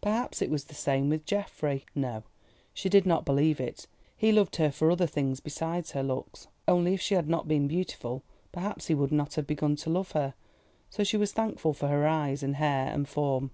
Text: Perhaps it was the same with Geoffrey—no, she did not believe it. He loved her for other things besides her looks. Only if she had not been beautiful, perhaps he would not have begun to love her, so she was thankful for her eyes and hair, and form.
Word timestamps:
Perhaps 0.00 0.40
it 0.40 0.48
was 0.48 0.66
the 0.66 0.76
same 0.76 1.08
with 1.08 1.26
Geoffrey—no, 1.26 2.22
she 2.72 2.88
did 2.88 3.04
not 3.04 3.24
believe 3.24 3.58
it. 3.58 3.88
He 4.16 4.30
loved 4.30 4.54
her 4.54 4.70
for 4.70 4.92
other 4.92 5.08
things 5.08 5.40
besides 5.40 5.90
her 5.90 6.04
looks. 6.04 6.46
Only 6.68 6.94
if 6.94 7.00
she 7.00 7.16
had 7.16 7.28
not 7.28 7.48
been 7.48 7.66
beautiful, 7.66 8.22
perhaps 8.52 8.86
he 8.86 8.94
would 8.94 9.10
not 9.10 9.34
have 9.34 9.48
begun 9.48 9.74
to 9.74 9.90
love 9.90 10.12
her, 10.12 10.34
so 10.88 11.02
she 11.02 11.16
was 11.16 11.32
thankful 11.32 11.72
for 11.72 11.88
her 11.88 12.06
eyes 12.06 12.44
and 12.44 12.54
hair, 12.58 12.92
and 12.94 13.08
form. 13.08 13.50